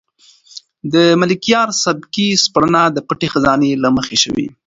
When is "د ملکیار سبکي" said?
0.93-2.27